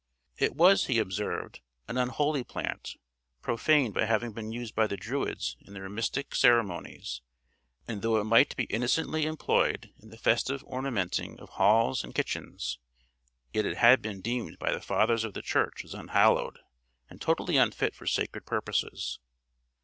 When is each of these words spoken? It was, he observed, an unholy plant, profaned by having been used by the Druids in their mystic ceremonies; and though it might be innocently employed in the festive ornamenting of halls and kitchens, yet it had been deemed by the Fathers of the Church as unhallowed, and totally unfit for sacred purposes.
It 0.39 0.55
was, 0.55 0.87
he 0.87 0.97
observed, 0.97 1.61
an 1.87 1.95
unholy 1.99 2.43
plant, 2.43 2.95
profaned 3.43 3.93
by 3.93 4.05
having 4.05 4.33
been 4.33 4.51
used 4.51 4.73
by 4.73 4.87
the 4.87 4.97
Druids 4.97 5.57
in 5.61 5.75
their 5.75 5.87
mystic 5.89 6.33
ceremonies; 6.33 7.21
and 7.87 8.01
though 8.01 8.19
it 8.19 8.23
might 8.23 8.55
be 8.55 8.63
innocently 8.63 9.27
employed 9.27 9.93
in 9.99 10.09
the 10.09 10.17
festive 10.17 10.63
ornamenting 10.63 11.39
of 11.39 11.49
halls 11.49 12.03
and 12.03 12.15
kitchens, 12.15 12.79
yet 13.53 13.67
it 13.67 13.77
had 13.77 14.01
been 14.01 14.21
deemed 14.21 14.57
by 14.57 14.71
the 14.71 14.81
Fathers 14.81 15.23
of 15.23 15.35
the 15.35 15.43
Church 15.43 15.85
as 15.85 15.93
unhallowed, 15.93 16.57
and 17.07 17.21
totally 17.21 17.57
unfit 17.57 17.93
for 17.93 18.07
sacred 18.07 18.47
purposes. 18.47 19.19